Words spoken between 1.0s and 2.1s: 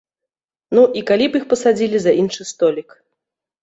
і калі б іх пасадзілі